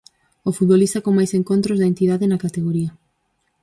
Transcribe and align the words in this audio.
O 0.47 0.49
futbolista 0.57 1.03
con 1.05 1.13
máis 1.17 1.31
encontros 1.39 1.77
da 1.79 1.89
entidade 1.91 2.25
na 2.31 2.41
categoría. 2.45 2.91